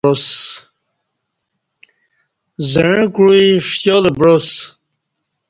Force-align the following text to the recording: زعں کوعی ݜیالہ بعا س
زعں 2.71 3.03
کوعی 3.15 3.47
ݜیالہ 3.71 4.11
بعا 4.17 4.35
س 4.45 4.47